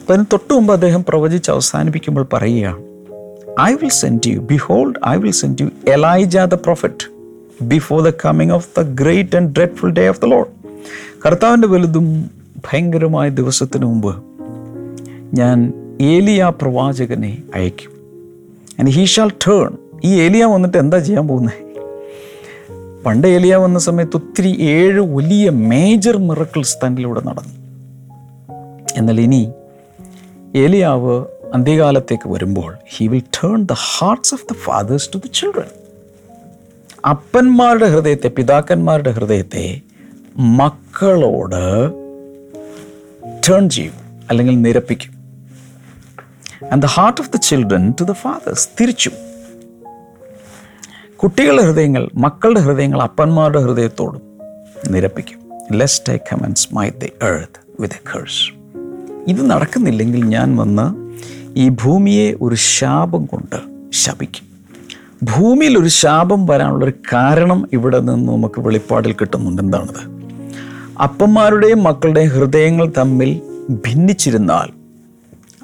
[0.00, 2.82] അപ്പം അതിന് തൊട്ട് മുമ്പ് അദ്ദേഹം പ്രവചിച്ച് അവസാനിപ്പിക്കുമ്പോൾ പറയുകയാണ്
[3.60, 7.04] I will send you behold I will send you Elijah the prophet
[7.62, 10.50] before the coming of the great and dreadful day of the Lord
[11.26, 14.12] കർത്താവിന്റെ വലുതും ഭയങ്കരമായ ദിവസത്തിന് മുമ്പ്
[15.36, 17.92] ഞാൻ ഏലിയ പ്രവാചകനെ അയക്കും.
[18.80, 19.70] ആൻഡ് ഹീ ഷാൽ ടേൺ
[20.04, 21.63] ഈ ഏലിയ വന്നിട്ട് എന്താ ചെയ്യാൻ പോകുന്നത്
[23.06, 27.54] പണ്ട് ഏലിയ വന്ന സമയത്ത് ഒത്തിരി ഏഴ് വലിയ മേജർ മിറക്കിൾസ് തന്നിലൂടെ നടന്നു.
[28.96, 29.52] എന്നാൽ ഇനി
[30.56, 35.70] ഏലിയാവ് അന്ത്യകാലത്തേക്ക് വരുമ്പോൾ he will turn the hearts of the fathers to the children
[37.06, 39.80] അപ്പന്മാരുടെ ഹൃദയത്തെ പിതാക്കന്മാരുടെ ഹൃദയത്തെ
[40.36, 41.64] മക്കളോട്
[43.48, 43.92] ടേൺ ചെയ്യും
[44.30, 45.12] അല്ലെങ്കിൽ നിരപ്പിക്കും.
[46.72, 49.10] And the heart of the children to the fathers തിരിച്ചു.
[51.24, 54.20] കുട്ടികളുടെ ഹൃദയങ്ങൾ മക്കളുടെ ഹൃദയങ്ങൾ അപ്പന്മാരുടെ ഹൃദയത്തോടും
[54.90, 55.38] നിരപ്പിക്കും.
[55.72, 58.52] Lest I come and my the the earth with a curse
[59.30, 60.86] ഇത് നടക്കുന്നില്ലെങ്കിൽ ഞാൻ വന്ന്
[61.58, 63.56] ഈ ഭൂമിയെ ഒരു ശാപം കൊണ്ട്
[63.92, 64.48] ശപിക്കും.
[65.22, 69.62] ഭൂമിയിൽ ഒരു ശാപം വരാനുള്ളൊരു കാരണം ഇവിടെ നിന്ന് നമുക്ക് വെളിപ്പാടിൽ കിട്ടുന്നുണ്ട്.
[69.62, 70.02] എന്താണത്?
[71.02, 74.68] അപ്പന്മാരുടെയും മക്കളുടെയും ഹൃദയങ്ങൾ തമ്മിൽ ഭിന്നിച്ചിരുന്നാൽ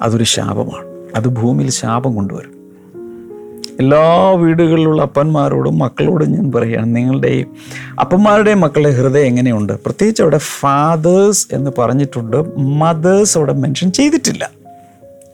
[0.01, 0.85] അതൊരു ശാപമാണ്.
[1.15, 2.60] അത് ഭൂമിയിൽ ശാപം കൊണ്ടുവരും.
[3.79, 7.45] എല്ലാ വീടുകളിലുള്ള അപ്പന്മാരോടും മക്കളോടും ഞാൻ പറയുകയാണ് നിങ്ങളുടെ
[7.99, 9.73] അപ്പന്മാരുടെയും മക്കളുടെ ഹൃദയം എങ്ങനെയുണ്ട്?
[9.73, 14.51] പ്രത്യേകിച്ച് അവിടെ ഫാദേഴ്സ് എന്ന് പറഞ്ഞിട്ടുണ്ട് മദേഴ്സ് അവിടെ മെൻഷൻ ചെയ്തിട്ടില്ല.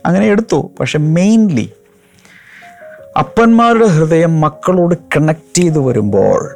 [0.05, 1.69] അങ്ങനെ എടുത്തു പക്ഷെ മെയിൻലി
[3.17, 6.55] അപ്പന്മാരുടെ ഹൃദയം മക്കളോട് കണക്ട് ചെയ്ത് വരുമ്പോൾ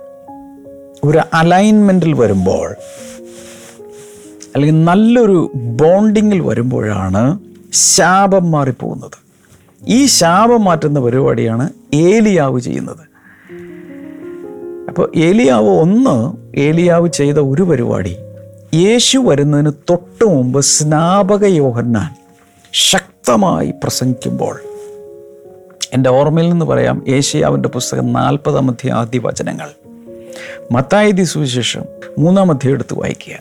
[1.03, 2.75] ഒരു അലൈൻമെന്റിൽ വരുമ്പോൾ
[4.55, 7.39] അല്ലെങ്കിൽ നല്ലൊരു ബോണ്ടിങ്ങിൽ വരുമ്പോഴാണ്
[7.73, 9.20] ശാപം മാറിപ്പോകുന്നത്.
[9.87, 13.11] ഈ ശാപം മാറ്റുന്ന പരിപാടിയാണ് ഏലിയാവ് ചെയ്യുന്നത്.
[14.89, 18.15] അപ്പോൾ ഏലിയാവ് ഒന്ന് ഏലിയാവ് ചെയ്ത ഒരു പരിപാടി
[18.73, 22.15] യേശു വരുന്നതിന് തൊട്ട് മുമ്പ് സ്നാപക യോഹന്നാൻ
[22.73, 24.59] ശക്തമായി പ്രസംഗിക്കുമ്പോൾ
[25.93, 29.69] എന്റെ ഓർമ്മയിൽ നിന്ന് പറയാം ഏഷ്യാവിന്റെ പുസ്തകം നാൽപ്പതാം അധ്യായ ആദ്യ വചനങ്ങൾ.
[30.71, 31.81] മത്തായതി സുവിശേഷം
[32.17, 33.35] മൂന്നാം അധ്യായം എടുത്ത് വായിക്കുക.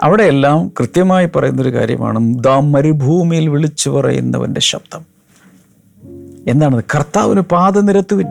[0.00, 5.13] അവിടെയെല്ലാം കൃത്യമായി പറയുന്നൊരു കാര്യമാണ് ദാ മരുഭൂമിയിൽ വിളിച്ചു പറയുന്നവന്റെ ശബ്ദം.
[6.48, 8.26] എന്താണ് കർത്താവിന് പാത നിരത്തുവിൻ.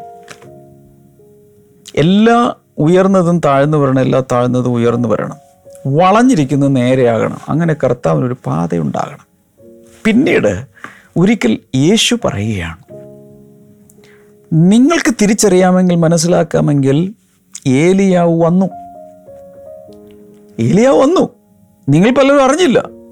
[1.96, 5.36] എല്ലാ ഉയർന്നതും താഴ്ന്നു വരണം എല്ലാ താഴ്ന്നതും ഉയർന്നു വരണം.
[5.88, 7.38] വളഞ്ഞിരിക്കുന്നത് നേരെയാകണം.
[7.50, 9.28] അങ്ങനെ കർത്താവിനൊരു പാതയുണ്ടാകണം.
[10.06, 10.66] പിന്നീട്
[11.18, 12.78] ഒരിക്കൽ യേശു പറയുകയാണ്
[14.54, 17.14] നിങ്ങൾക്ക് തിരിച്ചറിയാമെങ്കിൽ മനസ്സിലാക്കാമെങ്കിൽ
[17.68, 18.66] ഏലിയാവ് വന്നു.
[20.60, 21.30] ഏലിയാവ് വന്നു.
[21.90, 23.03] നിങ്ങൾ പലരും അറിഞ്ഞില്ല.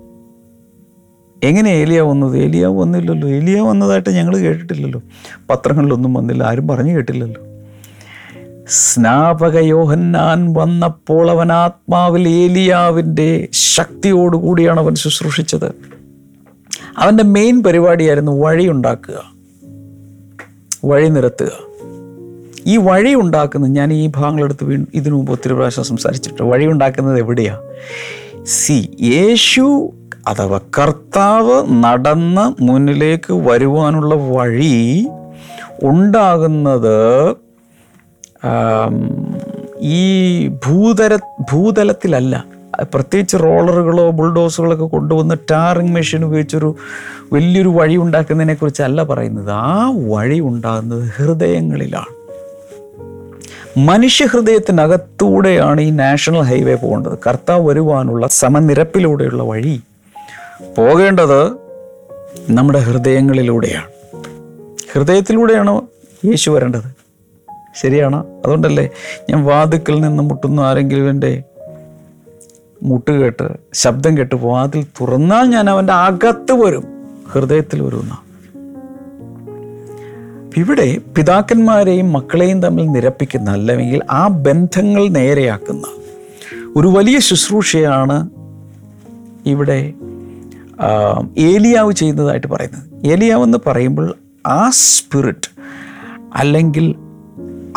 [1.44, 2.38] എങ്ങനെ ഏലിയ വന്നത്?
[2.38, 3.30] ഏലിയ വന്നില്ലല്ലോ.
[3.30, 5.02] ഏലിയ വന്നതായിട്ട് ഞങ്ങൾ കേട്ടിട്ടില്ലല്ലോ.
[5.50, 6.44] പത്രങ്ങളിലൊന്നും വന്നില്ല.
[6.44, 7.42] ആരും പറഞ്ഞു കേട്ടില്ലല്ലോ.
[8.68, 15.72] സ്നാപക യോഹന്നാൻ വന്നപ്പോൾ അവൻ ആത്മാവിൽ ഏലിയാവിന്റെ ശക്തിയോടുകൂടിയാണ് അവൻ ശുശ്രൂഷിച്ചത്.
[16.98, 19.34] അവന്റെ മെയിൻ പരിപാടിയായിരുന്നു വഴി ഉണ്ടാക്കുക.
[20.86, 21.72] വഴി നിരത്തുക.
[22.66, 27.62] ഈ വഴി ഉണ്ടാക്കുന്നത് ഞാൻ ഈ ഭാഗങ്ങളെടുത്ത് വീണ്ടും ഇതിനു മുമ്പ് ഒത്തിരി പ്രാവശ്യം സംസാരിച്ചിട്ട് വഴി ഉണ്ടാക്കുന്നത് എവിടെയാണ്
[28.46, 29.92] സി യേശു
[30.28, 35.08] അഥവാ കർത്താവ് നടന്ന് മുന്നിലേക്ക് വരുവാനുള്ള വഴി
[35.84, 37.36] ഉണ്ടാകുന്നത്
[39.80, 41.18] ഈ ഭൂതല
[41.52, 42.46] ഭൂതലത്തിലല്ല.
[42.82, 46.76] പ്രത്യേകിച്ച് റോളറുകളോ ബുൾഡോസുകളൊക്കെ കൊണ്ടുവന്ന് ടാറിങ് മെഷീൻ ഉപയോഗിച്ചൊരു
[47.34, 49.52] വലിയൊരു വഴി ഉണ്ടാക്കുന്നതിനെക്കുറിച്ചല്ല പറയുന്നത്.
[49.52, 52.22] ആ വഴി ഉണ്ടാകുന്നത് ഹൃദയങ്ങളിലാണ്.
[53.80, 57.18] മനുഷ്യഹൃദയത്തിനകത്തൂടെയാണ് ഈ നാഷണൽ ഹൈവേ പോകേണ്ടത്.
[57.28, 59.82] കർത്താവ് വരുവാനുള്ള സമനിരപ്പിലൂടെയുള്ള വഴി
[60.78, 61.48] പോകേണ്ടത്
[62.50, 63.88] നമ്മുടെ ഹൃദയങ്ങളിലൂടെയാണ്.
[64.94, 65.88] ഹൃദയത്തിലൂടെയാണോ
[66.26, 66.96] യേശു വരേണ്ടത്.
[67.76, 68.20] ശരിയാണോ?
[68.20, 68.90] അതുകൊണ്ടല്ലേ
[69.30, 71.44] ഞാൻ വാതുക്കൽ നിന്ന് മുട്ടുന്ന ആരെങ്കിലും എന്റെ
[72.84, 76.84] മുട്ട് കേട്ട് ശബ്ദം കേട്ട് വാതിൽ തുറന്നാൽ ഞാൻ അവന്റെ അകത്ത് വരും.
[77.32, 78.18] ഹൃദയത്തിൽ വരുന്ന
[80.58, 85.88] ഇവിടെ പിതാക്കന്മാരെയും മക്കളെയും തമ്മിൽ നിരപ്പിക്കുന്ന അല്ലെങ്കിൽ ആ ബന്ധങ്ങൾ നേരെയാക്കുന്ന
[86.76, 88.30] ഒരു വലിയ ശുശ്രൂഷയാണ്
[89.46, 89.94] ഇവിടെ
[91.38, 93.06] ഏലിയാവ് ചെയ്യുന്നതായിട്ട് പറയുന്നത്.
[93.06, 94.18] ഏലിയാവ് എന്ന് പറയുമ്പോൾ
[94.48, 95.50] ആ സ്പിരിറ്റ്
[96.36, 96.96] അല്ലെങ്കിൽ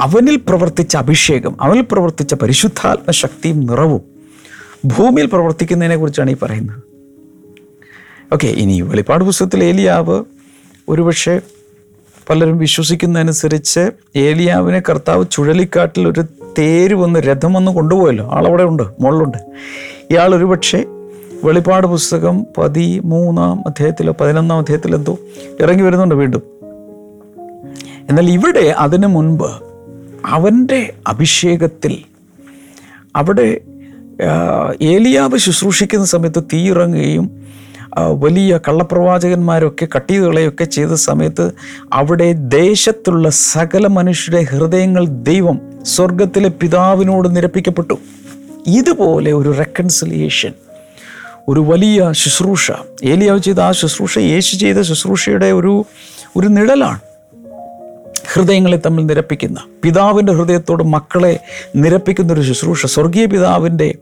[0.00, 4.00] അവനിൽ പ്രവർത്തിച്ച അഭിഷേകം അവനിൽ പ്രവർത്തിച്ച പരിശുദ്ധാത്മ ശക്തിയും നിറവും
[4.84, 6.82] ഭൂമിയിൽ പ്രവർത്തിക്കുന്നതിനെ കുറിച്ചാണ് ഈ പറയുന്നത്.
[8.32, 10.24] ഓക്കെ ഇനി വെളിപ്പാട് പുസ്തകത്തിൽ ഏലിയാവ്
[10.88, 11.40] ഒരുപക്ഷെ
[12.30, 16.24] പലരും വിശ്വസിക്കുന്നതനുസരിച്ച് ഏലിയാവിനെ കർത്താവ് ചുഴലിക്കാട്ടിൽ ഒരു
[16.58, 18.30] തേര് വന്ന് രഥം വന്ന് കൊണ്ടുപോയല്ലോ.
[18.32, 19.38] ആളവിടെ ഉണ്ട് മുകളിലുണ്ട്.
[20.10, 20.84] ഇയാൾ ഒരുപക്ഷെ
[21.44, 25.18] വെളിപ്പാട് പുസ്തകം പതിമൂന്നാം അധ്യായത്തിലോ പതിനൊന്നാം അധ്യായത്തിലോ എന്തോ
[25.60, 26.42] ഇറങ്ങി വരുന്നുണ്ട് വീണ്ടും.
[28.08, 29.50] എന്നാൽ ഇവിടെ അതിനു മുൻപ്
[30.26, 31.98] അവന്റെ അഭിഷേകത്തിൽ
[33.16, 33.60] അവിടെ
[34.82, 37.30] ഏലിയാവ് ശുശ്രൂഷിക്കുന്ന സമയത്ത് തീ ഇറങ്ങുകയും
[37.98, 41.52] വലിയ കള്ളപ്രവാചകന്മാരൊക്കെ കട്ടീതുകളെയൊക്കെ ചെയ്ത സമയത്ത്
[41.92, 47.94] അവിടെ ദേശത്തുള്ള സകല മനുഷ്യരുടെ ഹൃദയങ്ങൾ ദൈവം സ്വർഗത്തിലെ പിതാവിനോട് നിരപ്പിക്കപ്പെട്ടു.
[48.66, 50.52] ഇതുപോലെ ഒരു റെക്കൺസിലിയേഷൻ
[51.48, 52.70] ഒരു വലിയ ശുശ്രൂഷ.
[53.04, 55.84] ഏലിയാവ് ചെയ്ത ആ ശുശ്രൂഷ യേശു ചെയ്ത ശുശ്രൂഷയുടെ ഒരു
[56.36, 57.00] ഒരു നിഴലാണ്.
[58.32, 61.40] ഹൃദയങ്ങളെ തമ്മിൽ നിരപ്പിക്കുന്ന പിതാവിന്റെ ഹൃദയത്തോട് മക്കളെ
[61.76, 62.86] നിരപ്പിക്കുന്ന ഒരു ശുശ്രൂഷ.
[62.86, 63.94] സ്വർഗീയ പിതാവിന്റെ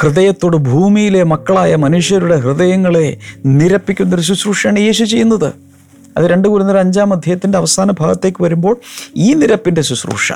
[0.00, 5.52] ഹൃദയത്തോട് ഭൂമിയിലെ മക്കളായ മനുഷ്യരുടെ ഹൃദയങ്ങളെ നിരപ്പിക്കുന്ന ഒരു ശുശ്രൂഷയാണ് യേശു ചെയ്യുന്നത്.
[6.16, 8.76] അത് രണ്ട് കുരുന്നര അഞ്ചാം അധ്യായത്തിന്റെ അവസാന ഭാഗത്തേക്ക് വരുമ്പോൾ
[9.16, 10.32] ഈ നിരപ്പിന്റെ ശുശ്രൂഷ.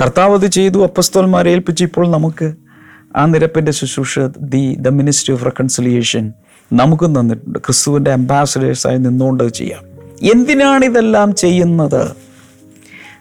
[0.00, 1.84] കർത്താവ് ചെയ്തു അപ്പസ്തോന്മാരെ ഏൽപ്പിച്ച്.
[1.84, 2.54] ഇപ്പോൾ നമുക്ക്
[3.16, 6.32] ആ നിരപ്പിന്റെ ശുശ്രൂഷ the the ministry of reconciliation
[6.72, 9.82] നമുക്കും തന്നിട്ടുണ്ട് ക്രിസ്തുവിന്റെ അംബാസഡേഴ്സായി നിന്നുകൊണ്ട് ചെയ്യാം.
[10.32, 12.10] എന്തിനാണ് ഇതെല്ലാം ചെയ്യുന്നത്?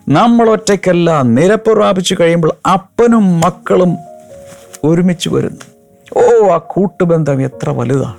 [0.09, 3.97] നമ്മൾ ഒറ്റയ്ക്കല്ല നിരപ്പ് പ്രാപിച്ചു കഴിയുമ്പോൾ അപ്പനും മക്കളും
[4.83, 5.65] ഒരുമിച്ച് വരുന്നു.
[6.19, 8.17] ഓ ആ കൂട്ടുബന്ധം എത്ര വലുതാണ്.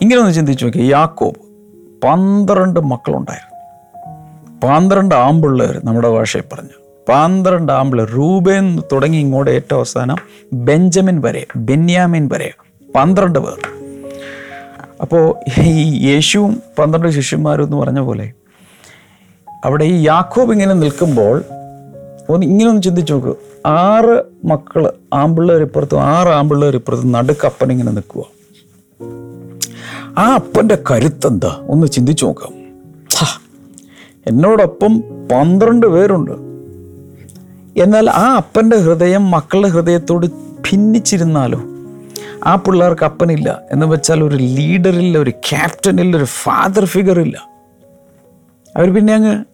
[0.00, 1.36] ഇങ്ങനെ ഒന്ന് ചിന്തിച്ചു നോക്കി യാക്കോബ്
[2.04, 3.48] പന്ത്രണ്ട് മക്കളുണ്ടായിരുന്നു.
[4.66, 6.77] പന്ത്രണ്ട് ആമ്പിള്ളേർ നമ്മുടെ ഭാഷയിൽ പറഞ്ഞു.
[7.08, 10.16] പന്ത്രണ്ട് ആമ്പിള്ളേർ റൂബേൻ തുടങ്ങി ഇങ്ങോട്ട് ഏറ്റവും അവസാനം
[10.52, 12.54] ബെഞ്ചമിൻ വരെ ബെന്യാമിൻ വരെ
[12.94, 13.58] പന്ത്രണ്ട് പേർ.
[15.00, 18.32] അപ്പോൾ ഈ യേശുവും പന്ത്രണ്ട് ശിഷ്യന്മാരും എന്ന് പറഞ്ഞ പോലെ
[19.64, 21.44] അവിടെ ഈ യാക്കോബ് ഇങ്ങനെ നിൽക്കുമ്പോൾ
[22.30, 23.36] ഒന്ന് ഇങ്ങനെ ഒന്ന് ചിന്തിച്ച് നോക്ക്.
[23.66, 28.24] ആറ് മക്കൾ ആമ്പിള്ളേർ ഇപ്പുറത്തും ആറ് ആമ്പിള്ളേർ ഇപ്പുറത്തും നടുക്ക് അപ്പൻ ഇങ്ങനെ നിൽക്കുക
[30.18, 31.56] ആ അപ്പന്റെ കരുത്തെന്താ?
[31.68, 32.52] ഒന്ന് ചിന്തിച്ചു നോക്കാം.
[34.26, 35.00] എന്നോടൊപ്പം
[35.32, 36.47] പന്ത്രണ്ട് പേരുണ്ട്.
[37.78, 40.26] എന്നാൽ ആ അപ്പന്റെ ഹൃദയം മക്കളുടെ ഹൃദയത്തോട്
[40.66, 41.60] ഭിന്നിച്ചിരുന്നാലോ?
[42.46, 43.62] ആ പിള്ളേർക്ക് അപ്പനില്ല.
[43.72, 47.36] എന്ന് വെച്ചാൽ ഒരു ലീഡറില്ല ഒരു ക്യാപ്റ്റനില്ല ഒരു ഫാദർ ഫിഗർ ഇല്ല
[48.76, 49.44] അവർ പിന്നെ അങ്ങ്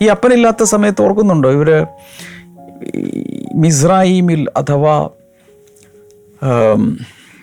[0.00, 1.50] ഈ അപ്പനില്ലാത്ത സമയത്ത് ഓർക്കുന്നുണ്ടോ?
[1.50, 1.86] ഇവർ
[3.54, 5.08] മിസ്രൈമിൽ അഥവാ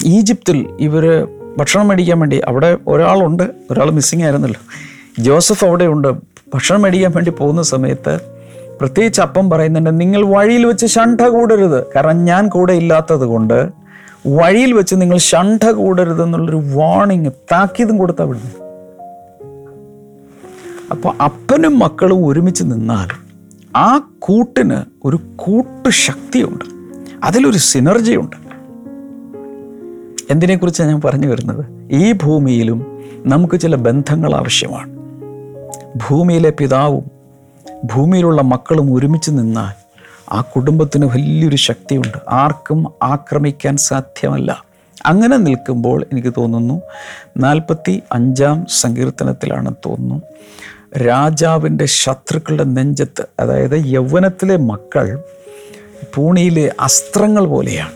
[0.06, 1.06] ഈജിപ്തിൽ ഇവർ
[1.58, 4.62] ഭക്ഷണം മേടിക്കാൻ വേണ്ടി അവിടെ ഒരാളുണ്ട് ഒരാൾ മിസ്സിങ് ആയിരുന്നല്ലോ.
[5.20, 6.08] ജോസഫ് അവിടെ ഉണ്ട്
[6.54, 8.39] ഭക്ഷണം മേടിക്കാൻ വേണ്ടി പോകുന്ന സമയത്ത്
[8.80, 11.86] പ്രത്യേകിച്ച് അപ്പം പറയുന്നുണ്ട് നിങ്ങൾ വഴിയിൽ വെച്ച് ഷണ്ഠ കൂടരുത്.
[11.96, 13.70] കാരണം ഞാൻ കൂടെ ഇല്ലാത്തത് കൊണ്ട്
[14.28, 18.66] വഴിയിൽ വെച്ച് നിങ്ങൾ ഷണ്ഠ കൂടരുത് എന്നുള്ളൊരു വാണിങ് താക്കീതും കൊടുത്താൽ വിടുന്നു.
[20.92, 23.08] അപ്പോൾ അപ്പനും മക്കളും ഒരുമിച്ച് നിന്നാൽ
[23.76, 26.66] ആ കൂട്ടിന് ഒരു കൂട്ടു ശക്തിയുണ്ട്
[27.24, 28.36] അതിലൊരു സിനർജിയുണ്ട്
[30.30, 31.66] എന്തിനെക്കുറിച്ചാണ് ഞാൻ പറഞ്ഞു വരുന്നത്?
[31.92, 35.00] ഈ ഭൂമിയിലും നമുക്ക് ചില ബന്ധങ്ങൾ ആവശ്യമാണ്.
[35.96, 37.19] ഭൂമിയിലെ പിതാവും
[37.84, 39.90] ഭൂമിയിലുള്ള മക്കളും ഒരുമിച്ച് നിന്നാൽ
[40.32, 42.18] ആ കുടുംബത്തിന് വലിയൊരു ശക്തിയുണ്ട്.
[42.30, 44.64] ആർക്കും ആക്രമിക്കാൻ സാധ്യമല്ല.
[45.06, 46.82] അങ്ങനെ നിൽക്കുമ്പോൾ എനിക്ക് തോന്നുന്നു
[47.38, 50.22] നാൽപ്പത്തി അഞ്ചാം സങ്കീർത്തനത്തിലാണ് തോന്നുന്നു
[50.98, 55.24] രാജാവിന്റെ ശത്രുക്കളുടെ നെഞ്ചത്ത് അതായത് യൗവനത്തിലെ മക്കൾ
[56.16, 57.92] പൂണിയിലെ അസ്ത്രങ്ങൾ പോലെയാണ്.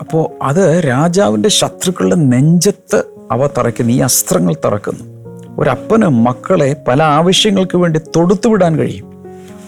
[0.00, 5.13] അപ്പോൾ അത് രാജാവിന്റെ ശത്രുക്കളുടെ നെഞ്ചത്ത് അവ തറയ്ക്കുന്നു ഈ അസ്ത്രങ്ങൾ തറക്കുന്നു.
[5.58, 9.14] ഒരപ്പന് മക്കളെ പല ആവശ്യങ്ങൾക്ക് വേണ്ടി തൊടുത്തുവിടാൻ കഴിയും.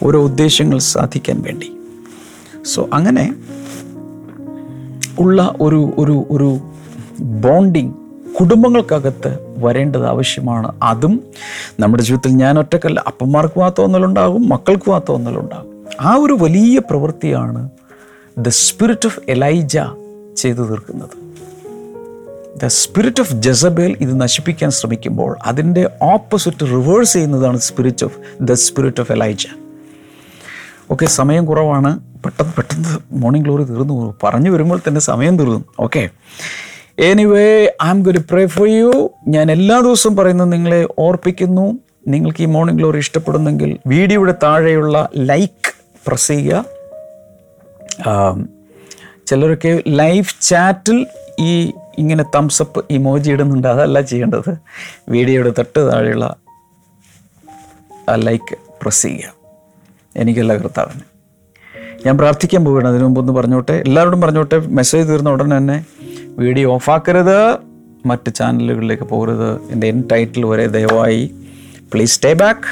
[0.03, 1.71] ഓരോ ഉദ്ദേശങ്ങൾ സാധിക്കാൻ വേണ്ടി.
[2.65, 3.35] സോ അങ്ങനെ
[5.19, 6.59] ഉള്ള ഒരു ഒരു ഒരു
[7.19, 7.93] ബോണ്ടിങ്
[8.39, 10.75] കുടുംബങ്ങൾക്കകത്ത് വരേണ്ടത് ആവശ്യമാണ്.
[10.83, 11.23] അതും
[11.79, 17.69] നമ്മുടെ ജീവിതത്തിൽ ഞാൻ ഒറ്റക്കല്ല അപ്പന്മാർക്കും ആ തോന്നലുണ്ടാകും മക്കൾക്കും ആ തോന്നലുണ്ടാകും ആ ഒരു വലിയ പ്രവൃത്തിയാണ്
[18.37, 19.77] ദ സ്പിരിറ്റ് ഓഫ് എലൈജ
[20.37, 21.26] ചെയ്തു തീർക്കുന്നത്.
[22.63, 29.01] ദ സ്പിരിറ്റ് ഓഫ് ജസബേൽ ഇത് നശിപ്പിക്കാൻ ശ്രമിക്കുമ്പോൾ അതിന്റെ ഓപ്പോസിറ്റ് റിവേഴ്സ് ചെയ്യുന്നതാണ് spirit of the spirit
[29.01, 29.45] of Elijah
[30.91, 31.99] okay സമയം കുറവാണ്.
[32.25, 34.15] പെട്ടെന്ന് പെട്ടെന്ന് മോർണിംഗ് ഗ്ലോറി തീർന്നു.
[34.23, 35.65] പറഞ്ഞു വരുമ്പോൾ തന്നെ സമയം തീർന്നു.
[35.79, 36.09] Okay
[36.99, 41.79] anyway I'm gonna pray for you ഞാൻ എല്ലാ ദിവസവും പറയുന്നത് നിങ്ങളെ ഓർപ്പിക്കുന്നു.
[42.07, 45.73] നിങ്ങൾക്ക് ഈ മോർണിംഗ് ഗ്ലോറി ഇഷ്ടപ്പെടുന്നെങ്കിൽ വീഡിയോയുടെ താഴെയുള്ള ലൈക്ക്
[46.07, 46.65] പ്രസ് ചെയ്യുക.
[48.07, 48.49] ആം,
[49.27, 51.07] ചിലരൊക്കെ ലൈവ് ചാറ്റിൽ
[51.39, 53.67] ഈ ഇങ്ങനെ തംസപ്പ് ഇമോജി ഇടുന്നുണ്ട്.
[53.67, 54.57] അതല്ല ചെയ്യേണ്ടത്.
[55.09, 56.35] വീഡിയോയുടെ തൊട്ട് താഴെയുള്ള
[58.09, 59.33] ആ ലൈക്ക് പ്രസ് ചെയ്യുക.
[60.17, 61.01] എനിക്കല്ല കർത്താവിന്.
[62.05, 62.87] ഞാൻ പ്രാർത്ഥിക്കാൻ പോവുകയാണ്.
[62.87, 63.73] അതിനു മുമ്പ് ഒന്ന് പറഞ്ഞോട്ടെ.
[63.73, 64.59] എല്ലാവരോടും പറഞ്ഞോട്ടെ.
[64.59, 65.85] മെസ്സേജ് തീർന്ന ഉടനെ തന്നെ
[66.39, 67.57] വീഡിയോ ഓഫാക്കരുത്
[68.05, 69.71] മറ്റ് ചാനലുകളിലേക്ക് പോകരുത്.
[69.71, 71.35] എന്റെ എൻ ടൈറ്റിൽ വരെ ദയവായി.
[71.93, 72.67] പ്ലീസ് സ്റ്റേ ബാക്ക്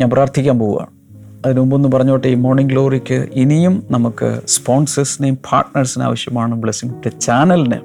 [0.00, 0.99] ഞാൻ പ്രാർത്ഥിക്കാൻ പോവുകയാണ്.
[1.46, 7.76] അതിനു മുമ്പ് ഒന്ന് പറഞ്ഞോട്ടെ ഈ മോർണിംഗ് ഗ്ലോറിക്ക് ഇനിയും നമുക്ക് സ്പോൺസേഴ്സിനെയും പാർട്ട്നേഴ്സിന് ആവശ്യമാണ് ബ്ലെസ്സിംഗ് ചാനലിന്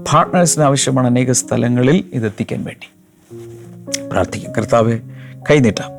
[0.00, 2.90] പാർട്ട്നേഴ്സിന് ആവശ്യമാണ് അനേക സ്ഥലങ്ങളിൽ ഇതെത്തിക്കാൻ വേണ്ടി.
[4.10, 4.52] പ്രാർത്ഥിക്കും.
[4.52, 5.00] കർത്താവെ
[5.50, 5.90] കൈനീട്ടാം.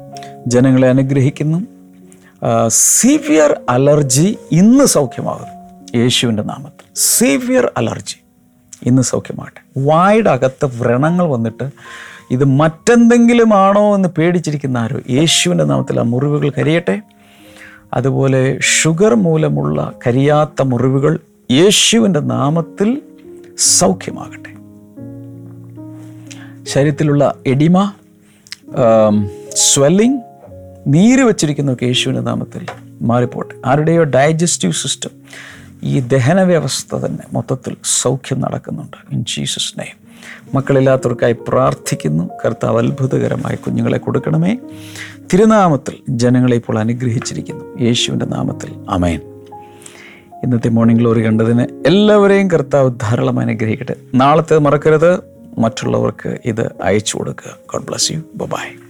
[0.47, 1.67] ജനങ്ങളെ അനുഗ്രഹിക്കുന്നു.
[2.67, 5.97] സീവിയർ അലർജി ഇന്ന് സൗഖ്യമാകുന്നു.
[6.03, 6.85] യേശുവിന്റെ നാമത്തിൽ.
[6.95, 8.23] സീവിയർ അലർജി
[8.85, 9.79] ഇന്ന് സൗഖ്യമാകട്ടെ.
[9.79, 11.69] വായുടെ അകത്ത് വ്രണങ്ങൾ വന്നിട്ട്
[12.31, 14.99] ഇത് മറ്റെന്തെങ്കിലും ആണോ എന്ന് പേടിച്ചിരിക്കുന്ന ആരോ?
[15.09, 17.01] യേശുവിന്റെ നാമത്തിൽ ആ മുറിവുകൾ കരിയട്ടെ.
[17.93, 21.19] അതുപോലെ ഷുഗർ മൂലമുള്ള കരിയാത്ത മുറിവുകൾ
[21.51, 23.01] യേശുവിന്റെ നാമത്തിൽ
[23.57, 24.51] സൗഖ്യമാകട്ടെ.
[26.63, 27.93] ശരീരത്തിലുള്ള എഡിമ
[29.55, 30.21] സ്വെല്ലിംഗ്
[30.87, 32.65] നീര് വെച്ചിരിക്കുന്നൊക്കെ യേശുവിന്റെ നാമത്തിൽ
[33.01, 33.55] മാറിപ്പോട്ടെ.
[33.65, 35.09] ആരുടെയോ ഡൈജസ്റ്റീവ് സിസ്റ്റം
[35.83, 38.97] ഈ ദഹന വ്യവസ്ഥ തന്നെ മൊത്തത്തിൽ സൗഖ്യം നടക്കുന്നുണ്ട്.
[39.13, 40.10] ഇൻ ജീസസ് നെയ്മ്
[40.55, 42.29] മക്കളില്ലാത്തവർക്കായി പ്രാർത്ഥിക്കുന്നു.
[42.45, 44.57] കർത്താവ് അത്ഭുതകരമായ കുഞ്ഞുങ്ങളെ കൊടുക്കണമേ.
[45.33, 47.81] തിരുനാമത്തിൽ ജനങ്ങളെ ഇപ്പോൾ അനുഗ്രഹിച്ചിരിക്കുന്നു.
[47.81, 48.75] യേശുവിന്റെ നാമത്തിൽ.
[48.89, 49.19] അമയൻ
[50.43, 53.95] ഇന്നത്തെ മോർണിംഗ് ഗ്ലോറി കണ്ടതിന് എല്ലാവരെയും കർത്താവ് ധാരാളം അനുഗ്രഹിക്കട്ടെ.
[54.13, 55.19] നാളത്തെ മറക്കരുത്.
[55.57, 57.57] മറ്റുള്ളവർക്ക് ഇത് അയച്ചു കൊടുക്കുക.
[57.73, 58.80] God bless you by